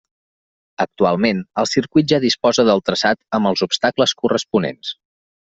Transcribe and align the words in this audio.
Actualment, 0.85 1.43
el 1.63 1.69
circuit 1.73 2.09
ja 2.13 2.19
disposa 2.25 2.67
del 2.71 2.83
traçat 2.91 3.23
amb 3.39 3.53
els 3.53 3.65
obstacles 3.69 4.19
corresponents. 4.23 4.99